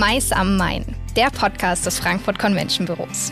[0.00, 3.30] Mais am Main, der Podcast des Frankfurt Convention Büros.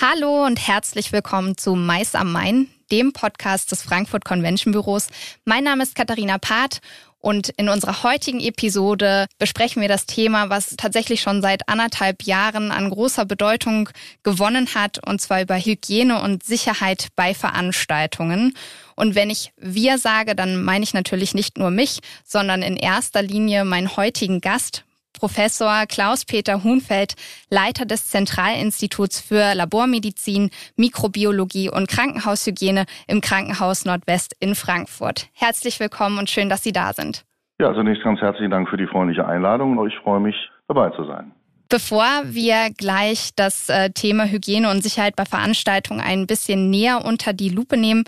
[0.00, 5.06] Hallo und herzlich willkommen zu Mais am Main, dem Podcast des Frankfurt Convention Büros.
[5.44, 6.80] Mein Name ist Katharina Part
[7.20, 12.72] und in unserer heutigen Episode besprechen wir das Thema, was tatsächlich schon seit anderthalb Jahren
[12.72, 13.90] an großer Bedeutung
[14.24, 18.56] gewonnen hat, und zwar über Hygiene und Sicherheit bei Veranstaltungen.
[19.00, 23.22] Und wenn ich wir sage, dann meine ich natürlich nicht nur mich, sondern in erster
[23.22, 24.84] Linie meinen heutigen Gast,
[25.18, 27.14] Professor Klaus-Peter Huhnfeld,
[27.48, 35.28] Leiter des Zentralinstituts für Labormedizin, Mikrobiologie und Krankenhaushygiene im Krankenhaus Nordwest in Frankfurt.
[35.32, 37.24] Herzlich willkommen und schön, dass Sie da sind.
[37.58, 40.36] Ja, zunächst ganz herzlichen Dank für die freundliche Einladung und ich freue mich,
[40.68, 41.32] dabei zu sein.
[41.70, 47.32] Bevor wir gleich das äh, Thema Hygiene und Sicherheit bei Veranstaltungen ein bisschen näher unter
[47.32, 48.04] die Lupe nehmen,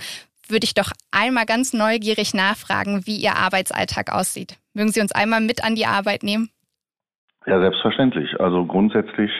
[0.52, 4.58] würde ich doch einmal ganz neugierig nachfragen, wie Ihr Arbeitsalltag aussieht.
[4.74, 6.50] Mögen Sie uns einmal mit an die Arbeit nehmen?
[7.46, 8.40] Ja, selbstverständlich.
[8.40, 9.30] Also grundsätzlich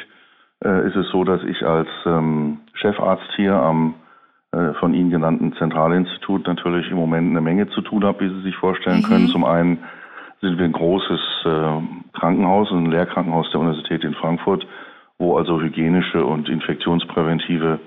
[0.65, 3.95] äh, ist es so, dass ich als ähm, Chefarzt hier am
[4.53, 8.43] äh, von Ihnen genannten Zentralinstitut natürlich im Moment eine Menge zu tun habe, wie Sie
[8.43, 9.05] sich vorstellen mhm.
[9.05, 9.29] können.
[9.29, 9.79] Zum einen
[10.43, 14.67] sind wir ein großes äh, Krankenhaus, ein Lehrkrankenhaus der Universität in Frankfurt,
[15.19, 17.79] wo also hygienische und infektionspräventive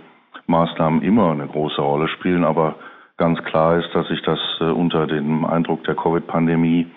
[0.47, 2.44] Maßnahmen immer eine große Rolle spielen.
[2.44, 2.75] Aber
[3.17, 6.88] ganz klar ist, dass sich das äh, unter dem Eindruck der Covid-Pandemie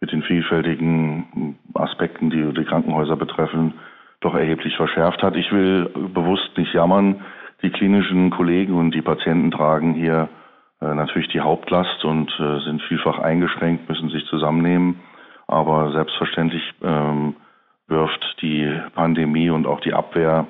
[0.00, 3.74] mit den vielfältigen Aspekten, die die Krankenhäuser betreffen,
[4.20, 5.36] doch erheblich verschärft hat.
[5.36, 7.22] Ich will bewusst nicht jammern.
[7.62, 10.28] Die klinischen Kollegen und die Patienten tragen hier
[10.80, 15.00] äh, natürlich die Hauptlast und äh, sind vielfach eingeschränkt, müssen sich zusammennehmen.
[15.46, 17.36] Aber selbstverständlich ähm,
[17.86, 20.46] wirft die Pandemie und auch die Abwehr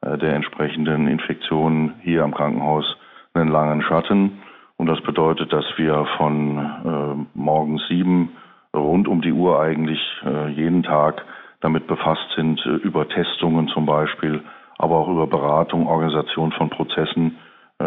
[0.00, 2.96] der entsprechenden Infektionen hier am Krankenhaus
[3.34, 4.38] einen langen Schatten.
[4.78, 8.30] Und das bedeutet, dass wir von äh, morgens sieben
[8.74, 11.24] rund um die Uhr eigentlich äh, jeden Tag
[11.60, 14.40] damit befasst sind, äh, über Testungen zum Beispiel,
[14.78, 17.36] aber auch über Beratung, Organisation von Prozessen.
[17.80, 17.84] Äh,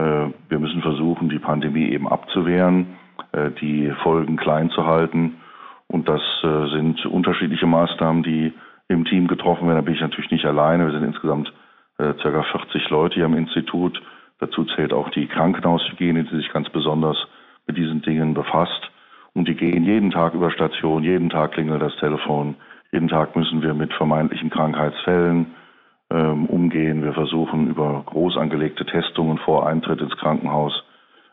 [0.49, 2.97] wir müssen versuchen, die Pandemie eben abzuwehren,
[3.31, 5.37] äh, die Folgen klein zu halten.
[5.87, 8.53] Und das äh, sind unterschiedliche Maßnahmen, die
[8.89, 9.77] im Team getroffen werden.
[9.77, 10.85] Da bin ich natürlich nicht alleine.
[10.87, 11.53] Wir sind insgesamt
[11.99, 12.43] äh, ca.
[12.43, 14.01] 40 Leute hier am Institut.
[14.41, 17.15] Dazu zählt auch die Krankenhaushygiene, die sich ganz besonders
[17.67, 18.89] mit diesen Dingen befasst.
[19.33, 22.55] Und die gehen jeden Tag über Station, jeden Tag klingelt das Telefon,
[22.91, 25.45] jeden Tag müssen wir mit vermeintlichen Krankheitsfällen
[26.09, 27.03] ähm, umgehen.
[27.03, 30.83] Wir versuchen über groß angelegte Testungen vor Eintritt ins Krankenhaus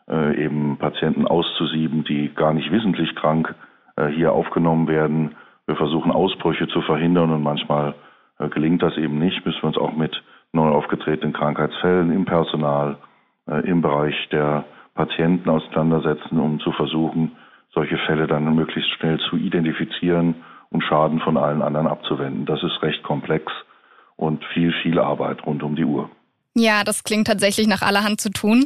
[0.07, 3.53] äh, eben Patienten auszusieben, die gar nicht wissentlich krank
[3.97, 5.35] äh, hier aufgenommen werden.
[5.65, 7.95] Wir versuchen Ausbrüche zu verhindern und manchmal
[8.37, 9.45] äh, gelingt das eben nicht.
[9.45, 12.97] Müssen wir uns auch mit neu aufgetretenen Krankheitsfällen im Personal,
[13.47, 14.65] äh, im Bereich der
[14.95, 17.35] Patienten auseinandersetzen, um zu versuchen,
[17.73, 20.35] solche Fälle dann möglichst schnell zu identifizieren
[20.71, 22.45] und Schaden von allen anderen abzuwenden.
[22.45, 23.51] Das ist recht komplex
[24.15, 26.09] und viel, viel Arbeit rund um die Uhr.
[26.55, 28.65] Ja, das klingt tatsächlich nach allerhand zu tun.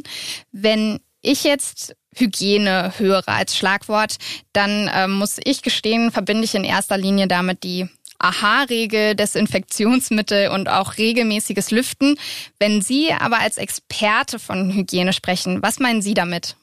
[0.52, 4.16] Wenn ich jetzt Hygiene höre als Schlagwort,
[4.52, 7.88] dann äh, muss ich gestehen, verbinde ich in erster Linie damit die
[8.24, 12.16] Aha-Regel, Desinfektionsmittel und auch regelmäßiges Lüften.
[12.58, 16.56] Wenn Sie aber als Experte von Hygiene sprechen, was meinen Sie damit?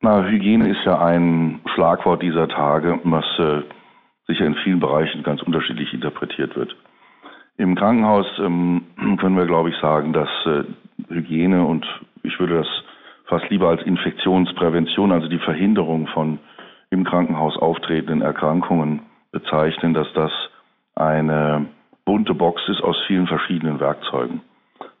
[0.00, 3.62] Na, Hygiene ist ja ein Schlagwort dieser Tage, was äh,
[4.26, 6.74] sicher in vielen Bereichen ganz unterschiedlich interpretiert wird.
[7.56, 8.82] Im Krankenhaus ähm,
[9.20, 10.64] können wir, glaube ich, sagen, dass äh,
[11.08, 11.86] Hygiene und
[12.22, 12.68] ich würde das
[13.26, 16.38] fast lieber als Infektionsprävention, also die Verhinderung von
[16.90, 19.02] im Krankenhaus auftretenden Erkrankungen
[19.34, 20.30] bezeichnen, dass das
[20.94, 21.66] eine
[22.06, 24.40] bunte Box ist aus vielen verschiedenen Werkzeugen.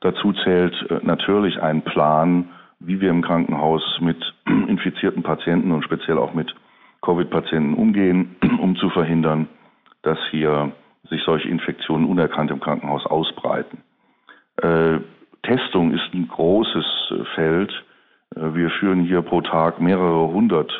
[0.00, 2.50] Dazu zählt äh, natürlich ein Plan,
[2.80, 6.54] wie wir im Krankenhaus mit infizierten Patienten und speziell auch mit
[7.02, 9.48] Covid-Patienten umgehen, um zu verhindern,
[10.02, 10.72] dass hier
[11.08, 13.82] sich solche Infektionen unerkannt im Krankenhaus ausbreiten.
[14.56, 14.98] Äh,
[15.42, 17.72] Testung ist ein großes äh, Feld.
[18.34, 20.72] Äh, wir führen hier pro Tag mehrere hundert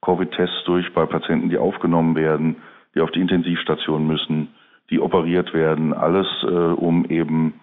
[0.00, 2.56] Covid-Tests durch bei Patienten, die aufgenommen werden,
[2.94, 4.48] die auf die Intensivstation müssen,
[4.90, 5.94] die operiert werden.
[5.94, 7.54] Alles, äh, um eben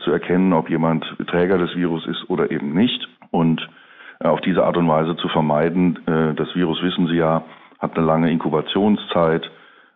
[0.00, 3.66] zu erkennen, ob jemand Träger des Virus ist oder eben nicht und
[4.20, 5.98] äh, auf diese Art und Weise zu vermeiden.
[6.06, 7.44] Äh, das Virus, wissen Sie ja,
[7.78, 9.50] hat eine lange Inkubationszeit,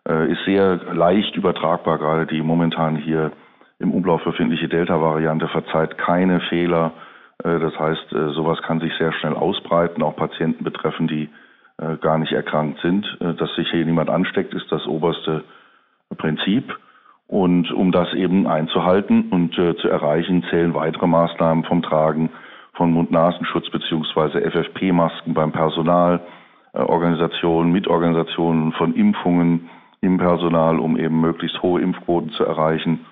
[0.07, 3.31] äh, ist sehr leicht übertragbar, gerade die momentan hier
[3.79, 6.91] im Umlauf befindliche Delta-Variante verzeiht keine Fehler.
[7.43, 11.27] Das heißt, sowas kann sich sehr schnell ausbreiten, auch Patienten betreffen, die
[12.01, 13.05] gar nicht erkrankt sind.
[13.19, 15.43] Dass sich hier niemand ansteckt, ist das oberste
[16.17, 16.77] Prinzip.
[17.27, 22.29] Und um das eben einzuhalten und zu erreichen, zählen weitere Maßnahmen vom Tragen
[22.73, 26.21] von Mund-Nasenschutz beziehungsweise FFP-Masken beim Personal,
[26.73, 29.69] Organisationen, Mitorganisationen von Impfungen
[30.01, 33.05] im Personal, um eben möglichst hohe Impfquoten zu erreichen.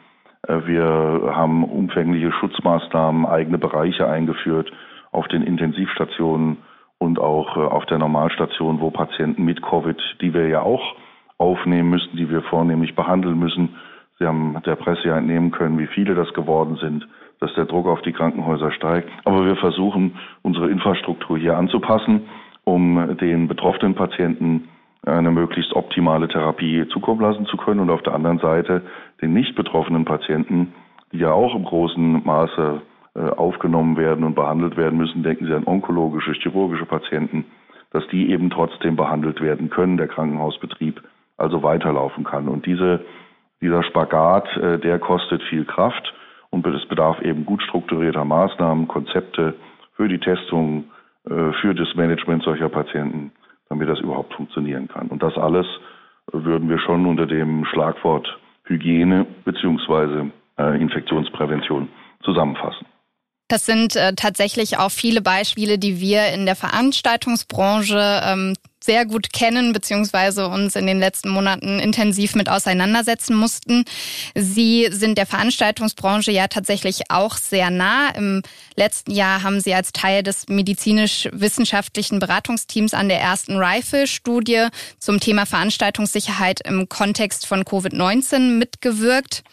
[0.48, 4.72] Äh, wir haben umfängliche Schutzmaßnahmen, eigene Bereiche eingeführt
[5.12, 6.58] auf den Intensivstationen
[7.00, 10.96] und auch äh, auf der Normalstation, wo Patienten mit Covid, die wir ja auch
[11.40, 13.76] aufnehmen müssen, die wir vornehmlich behandeln müssen.
[14.20, 17.08] Sie haben der Presse ja entnehmen können, wie viele das geworden sind,
[17.40, 19.10] dass der Druck auf die Krankenhäuser steigt.
[19.24, 22.28] Aber wir versuchen, unsere Infrastruktur hier anzupassen,
[22.66, 24.68] um den betroffenen Patienten
[25.06, 28.82] eine möglichst optimale Therapie zukommen lassen zu können und auf der anderen Seite
[29.22, 30.74] den nicht betroffenen Patienten,
[31.14, 32.82] die ja auch im großen Maße
[33.24, 37.46] aufgenommen werden und behandelt werden müssen, denken Sie an onkologische, chirurgische Patienten,
[37.92, 41.02] dass die eben trotzdem behandelt werden können, der Krankenhausbetrieb
[41.38, 42.48] also weiterlaufen kann.
[42.48, 43.06] Und diese,
[43.62, 46.14] dieser Spagat, äh, der kostet viel Kraft
[46.50, 49.56] und es bedarf eben gut strukturierter Maßnahmen, Konzepte
[49.96, 50.86] für die Testung,
[51.26, 53.32] äh, für das Management solcher Patienten
[53.70, 55.08] damit das überhaupt funktionieren kann.
[55.08, 55.66] Und das alles
[56.32, 61.88] würden wir schon unter dem Schlagwort Hygiene äh, Infektionsprävention
[62.24, 62.86] zusammenfassen.
[63.50, 69.34] Das sind äh, tatsächlich auch viele Beispiele, die wir in der Veranstaltungsbranche ähm, sehr gut
[69.34, 73.86] kennen, beziehungsweise uns in den letzten Monaten intensiv mit auseinandersetzen mussten.
[74.36, 78.10] Sie sind der Veranstaltungsbranche ja tatsächlich auch sehr nah.
[78.10, 78.44] Im
[78.76, 84.68] letzten Jahr haben Sie als Teil des medizinisch-wissenschaftlichen Beratungsteams an der ersten Rifle-Studie
[85.00, 89.44] zum Thema Veranstaltungssicherheit im Kontext von Covid-19 mitgewirkt.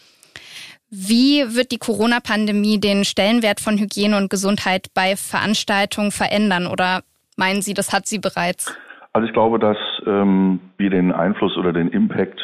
[0.89, 6.65] Wie wird die Corona-Pandemie den Stellenwert von Hygiene und Gesundheit bei Veranstaltungen verändern?
[6.65, 7.01] Oder
[7.35, 8.73] meinen Sie, das hat sie bereits?
[9.11, 12.39] Also ich glaube, dass ähm, wir den Einfluss oder den Impact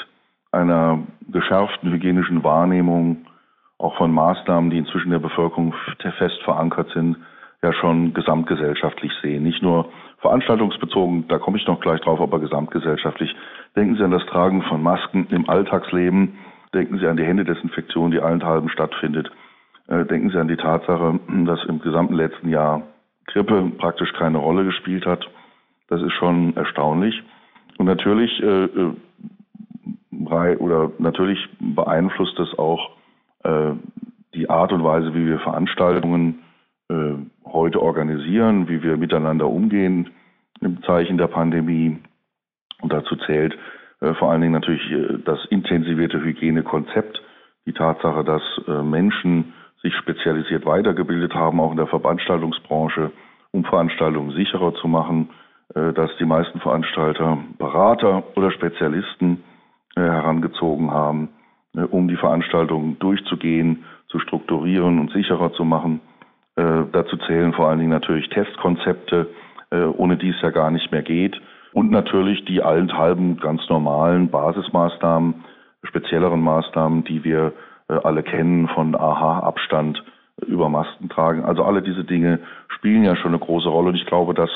[0.51, 0.99] einer
[1.31, 3.25] geschärften hygienischen Wahrnehmung
[3.77, 5.73] auch von Maßnahmen, die inzwischen der Bevölkerung
[6.17, 7.17] fest verankert sind,
[7.61, 9.43] ja schon gesamtgesellschaftlich sehen.
[9.43, 9.89] Nicht nur
[10.19, 13.33] veranstaltungsbezogen, da komme ich noch gleich drauf, aber gesamtgesellschaftlich.
[13.75, 16.37] Denken Sie an das Tragen von Masken im Alltagsleben
[16.73, 19.29] Denken Sie an die Händedesinfektion, die allenthalben stattfindet.
[19.87, 22.83] Äh, denken Sie an die Tatsache, dass im gesamten letzten Jahr
[23.27, 25.25] Grippe praktisch keine Rolle gespielt hat.
[25.87, 27.21] Das ist schon erstaunlich.
[27.77, 28.93] Und natürlich äh, äh
[30.59, 32.91] oder natürlich beeinflusst es auch
[33.43, 33.71] äh,
[34.33, 36.39] die Art und Weise, wie wir Veranstaltungen
[36.89, 37.13] äh,
[37.45, 40.09] heute organisieren, wie wir miteinander umgehen
[40.61, 41.99] im Zeichen der Pandemie.
[42.81, 43.57] Und dazu zählt äh,
[44.15, 47.21] vor allen Dingen natürlich äh, das intensivierte Hygienekonzept,
[47.65, 53.11] die Tatsache, dass äh, Menschen sich spezialisiert weitergebildet haben, auch in der Veranstaltungsbranche,
[53.51, 55.29] um Veranstaltungen sicherer zu machen,
[55.73, 59.43] dass die meisten Veranstalter Berater oder Spezialisten
[59.95, 61.29] herangezogen haben,
[61.89, 65.99] um die Veranstaltungen durchzugehen, zu strukturieren und sicherer zu machen.
[66.55, 69.27] Dazu zählen vor allen Dingen natürlich Testkonzepte,
[69.97, 71.39] ohne die es ja gar nicht mehr geht
[71.73, 75.43] und natürlich die allenthalben ganz normalen Basismaßnahmen,
[75.83, 77.53] spezielleren Maßnahmen, die wir
[77.89, 80.03] äh, alle kennen, von AHA-Abstand
[80.47, 81.43] über Masken tragen.
[81.43, 82.39] Also alle diese Dinge
[82.69, 84.49] spielen ja schon eine große Rolle und ich glaube, dass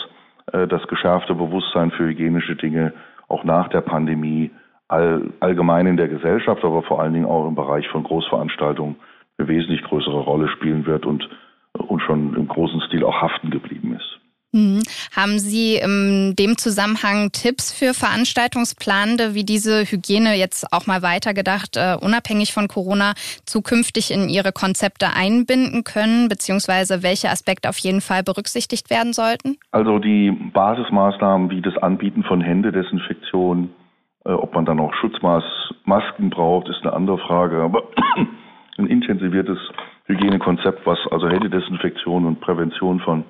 [0.54, 2.94] äh, das geschärfte Bewusstsein für hygienische Dinge
[3.28, 4.52] auch nach der Pandemie
[4.88, 8.96] all, allgemein in der Gesellschaft, aber vor allen Dingen auch im Bereich von Großveranstaltungen
[9.38, 11.28] eine wesentlich größere Rolle spielen wird und,
[11.74, 14.17] und schon im großen Stil auch haften geblieben ist.
[14.54, 14.82] Mhm.
[15.16, 21.78] Haben Sie in dem Zusammenhang Tipps für Veranstaltungsplanende, wie diese Hygiene jetzt auch mal weitergedacht,
[21.78, 23.14] uh, unabhängig von Corona,
[23.46, 29.58] zukünftig in Ihre Konzepte einbinden können, beziehungsweise welche Aspekte auf jeden Fall berücksichtigt werden sollten?
[29.72, 33.70] Also die Basismaßnahmen wie das Anbieten von Händedesinfektion,
[34.26, 37.62] äh, ob man dann auch Schutzmasken braucht, ist eine andere Frage.
[37.62, 37.84] Aber
[38.78, 39.58] ein intensiviertes
[40.06, 43.26] Hygienekonzept, was also Händedesinfektion und Prävention von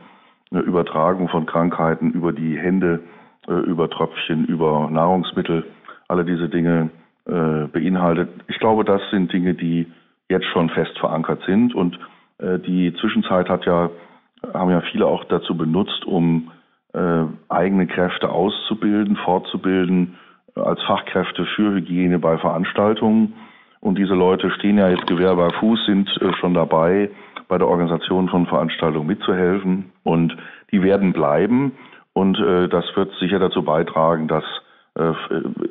[0.51, 3.01] eine Übertragung von Krankheiten über die Hände,
[3.48, 5.66] äh, über Tröpfchen, über Nahrungsmittel,
[6.08, 6.89] alle diese Dinge
[7.25, 8.30] äh, beinhaltet.
[8.48, 9.88] Ich glaube, das sind Dinge, die
[10.30, 12.00] jetzt schon fest verankert sind und
[12.39, 13.89] äh, die Zwischenzeit hat ja,
[14.54, 16.51] haben ja viele auch dazu benutzt, um
[17.50, 20.16] eigene Kräfte auszubilden, fortzubilden,
[20.56, 23.34] als Fachkräfte für Hygiene bei Veranstaltungen.
[23.82, 27.12] Und diese Leute stehen ja jetzt Gewehr bei Fuß, sind schon dabei,
[27.48, 29.92] bei der Organisation von Veranstaltungen mitzuhelfen.
[30.04, 30.36] Und
[30.72, 31.74] die werden bleiben.
[32.13, 34.44] Und äh, das wird sicher dazu beitragen, dass
[34.96, 35.13] äh,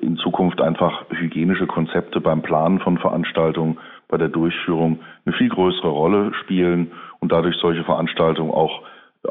[0.01, 3.79] in Zukunft einfach hygienische Konzepte beim Planen von Veranstaltungen,
[4.09, 8.83] bei der Durchführung eine viel größere Rolle spielen und dadurch solche Veranstaltungen auch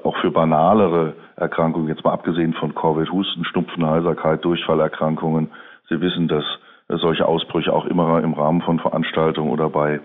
[0.04, 5.50] auch für banalere Erkrankungen, jetzt mal abgesehen von Covid, Husten, Schnupfen, Heiserkeit, Durchfallerkrankungen.
[5.88, 6.44] Sie wissen, dass
[6.90, 10.00] solche Ausbrüche auch immer im Rahmen von Veranstaltungen oder bei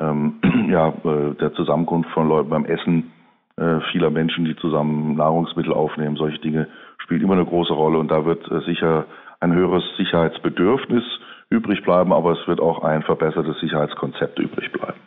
[0.00, 0.40] ähm,
[0.70, 3.12] ja, äh, der Zusammenkunft von Leuten beim Essen
[3.56, 6.16] äh, vieler Menschen, die zusammen Nahrungsmittel aufnehmen.
[6.16, 9.06] Solche Dinge spielen immer eine große Rolle und da wird äh, sicher
[9.40, 11.04] ein höheres Sicherheitsbedürfnis
[11.50, 14.98] übrig bleiben, aber es wird auch ein verbessertes Sicherheitskonzept übrig bleiben.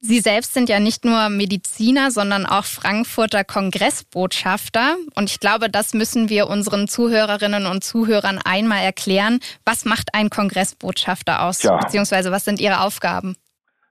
[0.00, 4.96] Sie selbst sind ja nicht nur Mediziner, sondern auch Frankfurter Kongressbotschafter.
[5.16, 9.40] Und ich glaube, das müssen wir unseren Zuhörerinnen und Zuhörern einmal erklären.
[9.64, 11.62] Was macht ein Kongressbotschafter aus?
[11.62, 11.78] Ja.
[11.78, 13.36] Beziehungsweise was sind Ihre Aufgaben?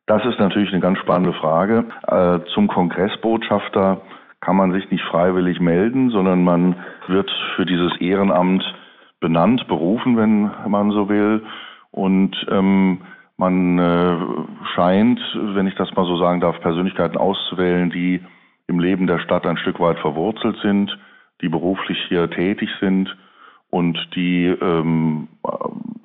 [0.07, 1.85] Das ist natürlich eine ganz spannende Frage.
[2.07, 4.01] Äh, zum Kongressbotschafter
[4.39, 6.75] kann man sich nicht freiwillig melden, sondern man
[7.07, 8.63] wird für dieses Ehrenamt
[9.19, 11.43] benannt, berufen, wenn man so will.
[11.89, 13.01] Und ähm,
[13.37, 14.17] man äh,
[14.75, 18.21] scheint, wenn ich das mal so sagen darf, Persönlichkeiten auszuwählen, die
[18.67, 20.95] im Leben der Stadt ein Stück weit verwurzelt sind,
[21.41, 23.15] die beruflich hier tätig sind
[23.71, 25.27] und die ähm,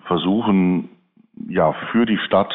[0.07, 0.89] versuchen,
[1.49, 2.53] ja, für die Stadt,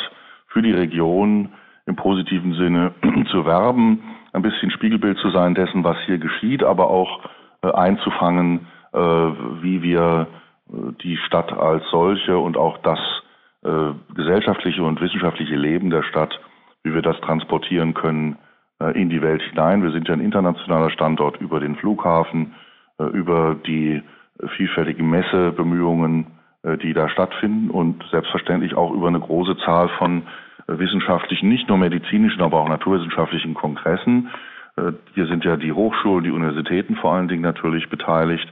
[0.56, 1.50] für die Region
[1.86, 2.94] im positiven Sinne
[3.32, 7.20] zu werben, ein bisschen Spiegelbild zu sein dessen, was hier geschieht, aber auch
[7.62, 10.28] äh, einzufangen, äh, wie wir
[10.70, 13.00] äh, die Stadt als solche und auch das
[14.14, 16.40] gesellschaftliche und wissenschaftliche Leben der Stadt,
[16.84, 18.38] wie wir das transportieren können
[18.94, 19.82] in die Welt hinein.
[19.82, 22.54] Wir sind ja ein internationaler Standort über den Flughafen,
[23.00, 24.04] über die
[24.56, 26.28] vielfältigen Messebemühungen,
[26.84, 30.28] die da stattfinden und selbstverständlich auch über eine große Zahl von
[30.68, 34.30] wissenschaftlichen, nicht nur medizinischen, aber auch naturwissenschaftlichen Kongressen.
[34.78, 38.48] Äh, hier sind ja die Hochschulen, die Universitäten vor allen Dingen natürlich beteiligt.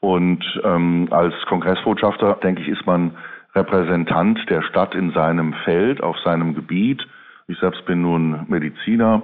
[0.00, 3.12] Und ähm, als Kongressbotschafter, denke ich, ist man
[3.54, 7.06] Repräsentant der Stadt in seinem Feld, auf seinem Gebiet.
[7.46, 9.22] Ich selbst bin nun Mediziner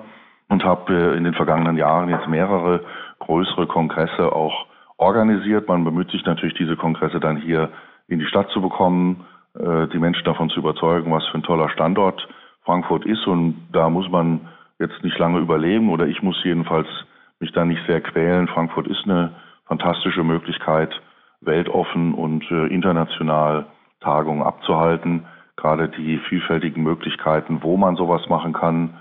[0.48, 2.84] und habe in den vergangenen Jahren jetzt mehrere
[3.20, 4.66] größere Kongresse auch
[4.98, 5.68] organisiert.
[5.68, 7.70] Man bemüht sich natürlich, diese Kongresse dann hier
[8.08, 11.68] in die Stadt zu bekommen, äh, die Menschen davon zu überzeugen, was für ein toller
[11.70, 12.28] Standort
[12.64, 13.26] Frankfurt ist.
[13.26, 14.40] Und da muss man
[14.78, 16.86] jetzt nicht lange überleben oder ich muss jedenfalls
[17.40, 18.48] mich da nicht sehr quälen.
[18.48, 19.32] Frankfurt ist eine
[19.66, 20.90] fantastische Möglichkeit,
[21.40, 23.66] weltoffen und äh, international
[24.00, 25.26] Tagungen abzuhalten.
[25.56, 28.94] Gerade die vielfältigen Möglichkeiten, wo man sowas machen kann,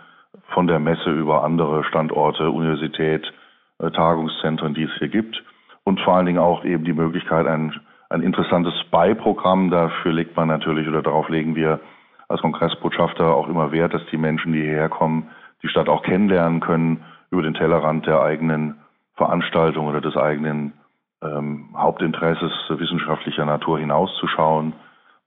[0.50, 3.32] von der Messe über andere Standorte, Universität,
[3.80, 5.44] äh, Tagungszentren, die es hier gibt.
[5.84, 7.74] Und vor allen Dingen auch eben die Möglichkeit, ein,
[8.10, 9.70] ein interessantes Beiprogramm.
[9.70, 11.80] Dafür legt man natürlich oder darauf legen wir
[12.28, 15.30] als Kongressbotschafter auch immer Wert, dass die Menschen, die hierher kommen,
[15.64, 18.76] die Stadt auch kennenlernen können über den Tellerrand der eigenen
[19.16, 20.74] Veranstaltung oder des eigenen
[21.22, 24.74] ähm, Hauptinteresses wissenschaftlicher Natur hinauszuschauen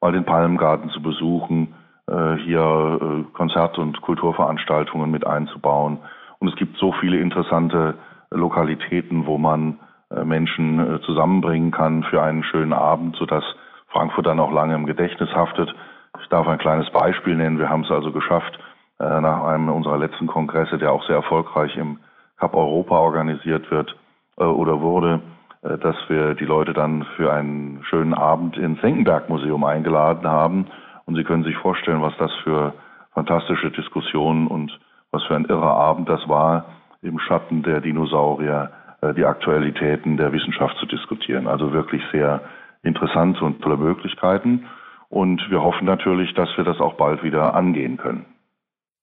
[0.00, 1.74] mal den Palmgarten zu besuchen,
[2.06, 5.98] äh, hier äh, Konzert- und Kulturveranstaltungen mit einzubauen.
[6.38, 7.94] Und es gibt so viele interessante
[8.30, 9.78] Lokalitäten, wo man
[10.24, 13.44] Menschen zusammenbringen kann für einen schönen Abend, sodass
[13.88, 15.72] Frankfurt dann auch lange im Gedächtnis haftet.
[16.20, 17.58] Ich darf ein kleines Beispiel nennen.
[17.58, 18.58] Wir haben es also geschafft,
[18.98, 21.98] nach einem unserer letzten Kongresse, der auch sehr erfolgreich im
[22.38, 23.94] Cup Europa organisiert wird
[24.36, 25.20] oder wurde,
[25.62, 30.66] äh, dass wir die Leute dann für einen schönen Abend ins Senckenberg-Museum eingeladen haben.
[31.04, 32.72] Und Sie können sich vorstellen, was das für
[33.12, 34.78] fantastische Diskussionen und
[35.10, 36.66] was für ein irrer Abend das war,
[37.02, 38.79] im Schatten der Dinosaurier äh,
[39.16, 41.46] die Aktualitäten der Wissenschaft zu diskutieren.
[41.46, 42.42] Also wirklich sehr
[42.82, 44.66] interessant und tolle Möglichkeiten.
[45.08, 48.26] Und wir hoffen natürlich, dass wir das auch bald wieder angehen können.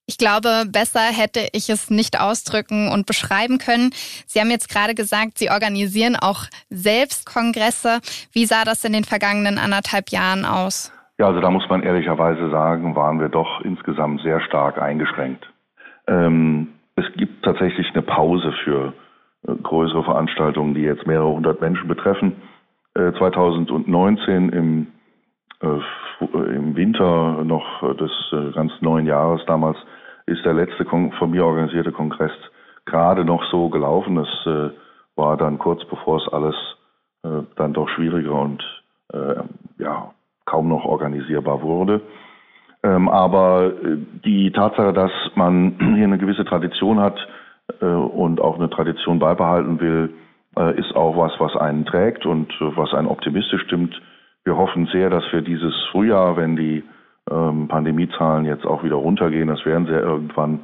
[0.09, 3.89] Ich glaube, besser hätte ich es nicht ausdrücken und beschreiben können.
[4.25, 7.99] Sie haben jetzt gerade gesagt, Sie organisieren auch selbst Kongresse.
[8.31, 10.93] Wie sah das in den vergangenen anderthalb Jahren aus?
[11.17, 15.45] Ja, also da muss man ehrlicherweise sagen, waren wir doch insgesamt sehr stark eingeschränkt.
[16.07, 19.06] Ähm, es gibt tatsächlich eine Pause für äh,
[19.55, 22.35] größere Veranstaltungen, die jetzt mehrere hundert Menschen betreffen.
[22.95, 24.87] Äh, 2019 im,
[25.61, 29.77] äh, im Winter noch des äh, ganz neuen Jahres damals
[30.25, 32.33] ist der letzte von mir organisierte Kongress
[32.85, 34.15] gerade noch so gelaufen.
[34.15, 34.69] Das äh,
[35.15, 36.55] war dann kurz bevor es alles
[37.23, 38.63] äh, dann doch schwieriger und
[39.13, 39.43] äh,
[39.79, 40.11] ja
[40.45, 42.01] kaum noch organisierbar wurde.
[42.83, 47.46] Ähm, aber äh, die Tatsache, dass man hier eine gewisse Tradition hat äh,
[47.81, 50.13] und auch eine Tradition beibehalten will,
[50.57, 53.99] äh, ist auch was, was einen trägt und was einen optimistisch stimmt.
[54.43, 56.83] Wir hoffen sehr, dass wir dieses Frühjahr, wenn die
[57.29, 59.49] ähm, Pandemiezahlen jetzt auch wieder runtergehen.
[59.49, 60.61] Das werden sie ja irgendwann,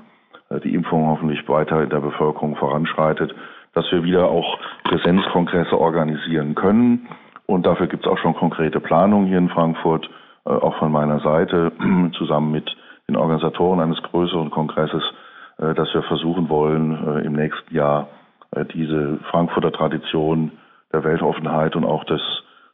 [0.50, 3.36] äh, die Impfung hoffentlich weiter in der Bevölkerung voranschreitet,
[3.74, 7.08] dass wir wieder auch Präsenzkongresse organisieren können.
[7.46, 10.10] Und dafür gibt es auch schon konkrete Planungen hier in Frankfurt,
[10.46, 11.72] äh, auch von meiner Seite,
[12.18, 12.74] zusammen mit
[13.10, 15.23] den Organisatoren eines größeren Kongresses, äh,
[15.58, 18.08] dass wir versuchen wollen, äh, im nächsten Jahr
[18.52, 20.52] äh, diese Frankfurter Tradition
[20.92, 22.22] der Weltoffenheit und auch des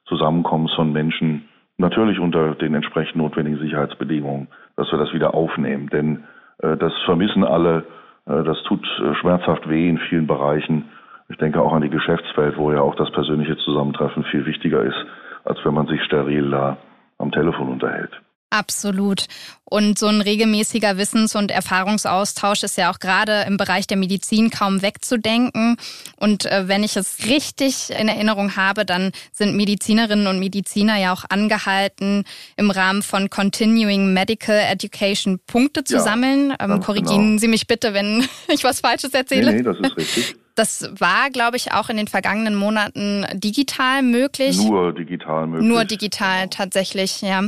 [0.05, 1.45] Zusammenkommens von Menschen
[1.81, 5.87] Natürlich unter den entsprechend notwendigen Sicherheitsbedingungen, dass wir das wieder aufnehmen.
[5.87, 6.25] Denn
[6.61, 7.85] äh, das vermissen alle
[8.29, 10.85] Äh, das tut äh, schmerzhaft weh in vielen Bereichen.
[11.29, 15.05] Ich denke auch an die Geschäftswelt, wo ja auch das persönliche Zusammentreffen viel wichtiger ist,
[15.43, 16.77] als wenn man sich steril da
[17.17, 18.11] am Telefon unterhält.
[18.51, 19.25] Absolut.
[19.63, 24.49] Und so ein regelmäßiger Wissens- und Erfahrungsaustausch ist ja auch gerade im Bereich der Medizin
[24.49, 25.77] kaum wegzudenken.
[26.15, 31.13] Und äh, wenn ich es richtig in Erinnerung habe, dann sind Medizinerinnen und Mediziner ja
[31.13, 32.23] auch angehalten,
[32.57, 36.55] im Rahmen von Continuing Medical Education Punkte zu ja, sammeln.
[36.59, 37.39] Ähm, korrigieren genau.
[37.39, 39.51] Sie mich bitte, wenn ich was Falsches erzähle.
[39.51, 40.35] Nee, nee, das ist richtig.
[40.59, 44.57] Das war, glaube ich, auch in den vergangenen Monaten digital möglich.
[44.57, 45.65] Nur digital möglich.
[45.69, 47.45] Nur digital tatsächlich, ja.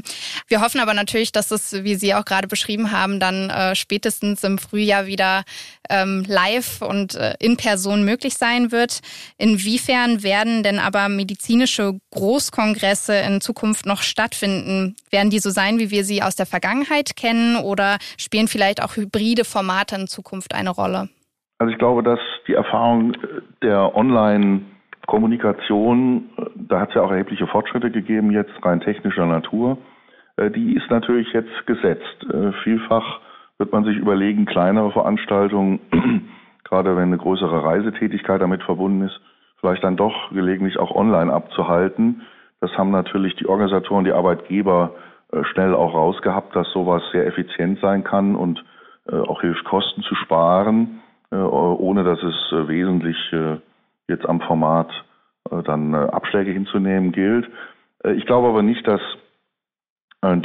[0.47, 4.45] Wir hoffen aber natürlich, dass es, wie Sie auch gerade beschrieben haben, dann äh, spätestens
[4.45, 5.43] im Frühjahr wieder
[5.89, 9.01] ähm, live und äh, in Person möglich sein wird.
[9.37, 14.95] Inwiefern werden denn aber medizinische Großkongresse in Zukunft noch stattfinden?
[15.09, 18.95] Werden die so sein, wie wir sie aus der Vergangenheit kennen oder spielen vielleicht auch
[18.95, 21.09] hybride Formate in Zukunft eine Rolle?
[21.61, 23.13] Also ich glaube, dass die Erfahrung
[23.61, 29.77] der Online-Kommunikation, da hat es ja auch erhebliche Fortschritte gegeben, jetzt rein technischer Natur,
[30.37, 32.25] äh, die ist natürlich jetzt gesetzt.
[32.33, 33.19] Äh, vielfach
[33.59, 35.79] wird man sich überlegen, kleinere Veranstaltungen,
[36.63, 39.21] gerade wenn eine größere Reisetätigkeit damit verbunden ist,
[39.59, 42.23] vielleicht dann doch gelegentlich auch online abzuhalten.
[42.59, 44.95] Das haben natürlich die Organisatoren, die Arbeitgeber
[45.31, 48.63] äh, schnell auch rausgehabt, dass sowas sehr effizient sein kann und
[49.07, 51.00] auch hilft, Kosten zu sparen.
[51.31, 53.57] Äh, ohne dass es äh, wesentlich äh,
[54.07, 54.89] jetzt am Format
[55.65, 57.49] dann Abschläge hinzunehmen gilt.
[58.15, 59.01] Ich glaube aber nicht, dass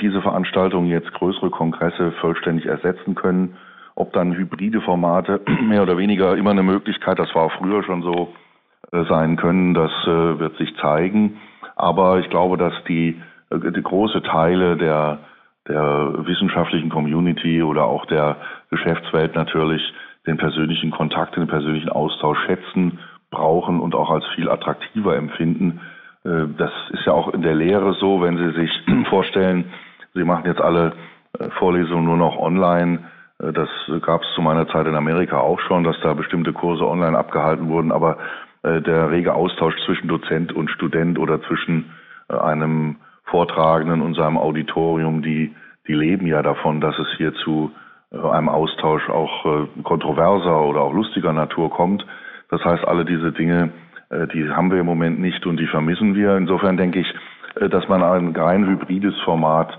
[0.00, 3.56] diese Veranstaltungen jetzt größere Kongresse vollständig ersetzen können.
[3.94, 8.32] Ob dann hybride Formate mehr oder weniger immer eine Möglichkeit, das war früher schon so
[8.90, 11.36] sein können, das wird sich zeigen.
[11.76, 13.20] Aber ich glaube, dass die,
[13.52, 15.18] die große Teile der,
[15.68, 18.38] der wissenschaftlichen Community oder auch der
[18.70, 19.82] Geschäftswelt natürlich
[20.26, 22.98] den persönlichen Kontakt, den persönlichen Austausch schätzen,
[23.30, 25.80] brauchen und auch als viel attraktiver empfinden.
[26.24, 28.70] Äh, das ist ja auch in der Lehre so, wenn Sie sich
[29.08, 29.72] vorstellen,
[30.14, 30.92] Sie machen jetzt alle
[31.38, 33.00] äh, Vorlesungen nur noch online.
[33.38, 33.68] Äh, das
[34.02, 37.68] gab es zu meiner Zeit in Amerika auch schon, dass da bestimmte Kurse online abgehalten
[37.68, 37.92] wurden.
[37.92, 38.18] Aber
[38.64, 41.92] der rege Austausch zwischen Dozent und Student oder zwischen
[42.26, 42.96] einem
[43.26, 45.54] Vortragenden und seinem Auditorium, die,
[45.86, 47.70] die leben ja davon, dass es hier zu
[48.12, 52.06] einem Austausch auch äh, kontroverser oder auch lustiger Natur kommt.
[52.50, 53.72] Das heißt, alle diese Dinge,
[54.10, 56.36] äh, die haben wir im Moment nicht und die vermissen wir.
[56.36, 57.14] Insofern denke ich,
[57.70, 59.76] dass man ein rein hybrides Format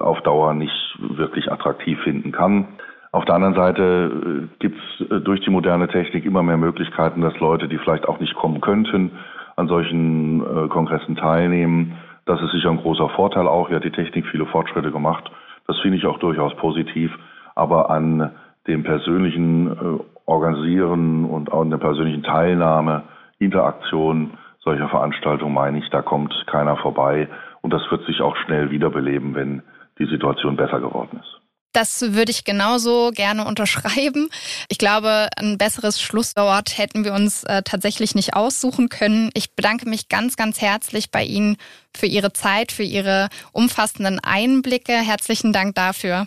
[0.00, 2.66] auf Dauer nicht wirklich attraktiv finden kann.
[3.12, 7.68] Auf der anderen Seite gibt es durch die moderne Technik immer mehr Möglichkeiten, dass Leute,
[7.68, 9.12] die vielleicht auch nicht kommen könnten,
[9.54, 11.96] an solchen Kongressen teilnehmen.
[12.26, 13.68] Das ist sicher ein großer Vorteil auch.
[13.68, 15.30] Hier hat die Technik viele Fortschritte gemacht.
[15.68, 17.16] Das finde ich auch durchaus positiv
[17.54, 18.32] aber an
[18.66, 23.02] dem persönlichen äh, Organisieren und auch an der persönlichen Teilnahme,
[23.38, 27.28] Interaktion solcher Veranstaltungen meine ich, da kommt keiner vorbei
[27.62, 29.62] und das wird sich auch schnell wiederbeleben, wenn
[29.98, 31.40] die Situation besser geworden ist.
[31.72, 34.28] Das würde ich genauso gerne unterschreiben.
[34.68, 39.30] Ich glaube, ein besseres Schlusswort hätten wir uns äh, tatsächlich nicht aussuchen können.
[39.34, 41.56] Ich bedanke mich ganz, ganz herzlich bei Ihnen
[41.96, 44.92] für Ihre Zeit, für Ihre umfassenden Einblicke.
[44.92, 46.26] Herzlichen Dank dafür.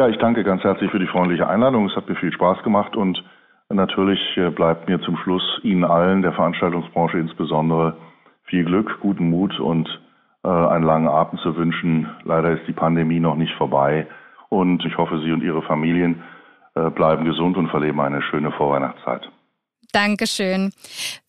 [0.00, 1.84] Ja, ich danke ganz herzlich für die freundliche Einladung.
[1.84, 3.22] Es hat mir viel Spaß gemacht und
[3.68, 7.98] natürlich äh, bleibt mir zum Schluss Ihnen allen, der Veranstaltungsbranche insbesondere,
[8.44, 10.00] viel Glück, guten Mut und
[10.42, 12.08] äh, einen langen Atem zu wünschen.
[12.24, 14.06] Leider ist die Pandemie noch nicht vorbei
[14.48, 16.22] und ich hoffe, Sie und Ihre Familien
[16.76, 19.30] äh, bleiben gesund und verleben eine schöne Vorweihnachtszeit.
[19.92, 20.72] Dankeschön.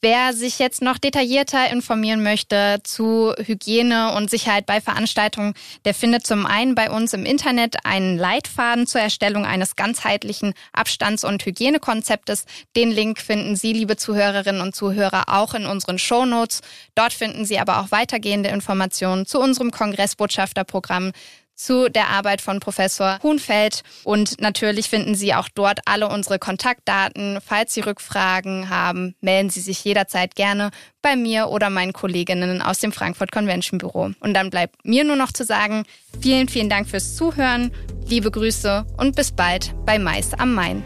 [0.02, 5.54] Wer sich jetzt noch detaillierter informieren möchte zu Hygiene und Sicherheit bei Veranstaltungen,
[5.86, 11.24] der findet zum einen bei uns im Internet einen Leitfaden zur Erstellung eines ganzheitlichen Abstands-
[11.24, 12.46] und Hygienekonzeptes.
[12.76, 16.62] Den Link finden Sie, liebe Zuhörerinnen und Zuhörer, auch in unseren Shownotes.
[16.96, 21.12] Dort finden Sie aber auch weitergehende Informationen zu unserem Kongressbotschafterprogramm,
[21.66, 23.84] zu der Arbeit von Professor Huhnfeld.
[24.04, 27.40] Und natürlich finden Sie auch dort alle unsere Kontaktdaten.
[27.46, 30.72] Falls Sie Rückfragen haben, melden Sie sich jederzeit gerne
[31.02, 34.12] bei mir oder meinen Kolleginnen aus dem Frankfurt Convention Büro.
[34.20, 35.84] Und dann bleibt mir nur noch zu sagen,
[36.22, 37.72] vielen, vielen Dank fürs Zuhören,
[38.08, 40.84] liebe Grüße und bis bald bei Mais am Main.